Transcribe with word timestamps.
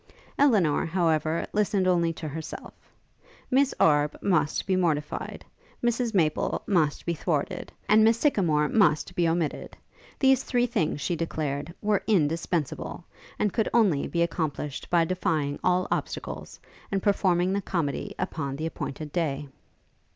Elinor, 0.39 0.83
however, 0.87 1.45
listened 1.53 1.87
only 1.87 2.11
to 2.11 2.27
herself: 2.27 2.73
Miss 3.51 3.71
Arbe 3.79 4.15
must 4.23 4.65
be 4.65 4.75
mortified; 4.75 5.45
Mrs 5.85 6.15
Maple 6.15 6.63
must 6.65 7.05
be 7.05 7.13
thwarted; 7.13 7.71
and 7.87 8.03
Miss 8.03 8.17
Sycamore 8.19 8.67
must 8.67 9.13
be 9.13 9.27
omitted: 9.27 9.77
these 10.17 10.41
three 10.43 10.65
things, 10.65 11.01
she 11.01 11.15
declared, 11.15 11.71
were 11.83 12.01
indispensable, 12.07 13.03
and 13.37 13.53
could 13.53 13.69
only 13.75 14.07
be 14.07 14.23
accomplished 14.23 14.89
by 14.89 15.05
defying 15.05 15.59
all 15.63 15.87
obstacles, 15.91 16.59
and 16.91 17.03
performing 17.03 17.53
the 17.53 17.61
comedy 17.61 18.15
upon 18.17 18.55
the 18.55 18.65
appointed 18.65 19.11
day. 19.11 19.49